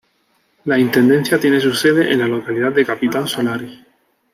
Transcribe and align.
La 0.65 0.79
intendencia 0.79 1.39
tiene 1.39 1.59
su 1.59 1.75
sede 1.75 2.11
en 2.11 2.17
la 2.17 2.27
localidad 2.27 2.71
de 2.71 2.83
Capitán 2.87 3.27
Solari. 3.27 3.85